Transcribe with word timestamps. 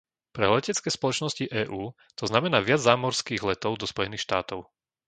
Pre 0.35 0.41
letecké 0.55 0.89
spoločnosti 0.97 1.45
EÚ 1.61 1.83
to 2.19 2.25
znamená 2.31 2.57
viac 2.67 2.81
zámorských 2.89 3.41
letov 3.49 3.73
do 3.81 3.85
Spojených 3.93 4.23
štátov. 4.27 4.59